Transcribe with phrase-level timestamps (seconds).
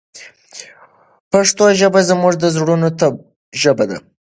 [1.31, 2.87] پښتو ژبه زموږ د زړونو
[3.61, 3.97] ژبه ده.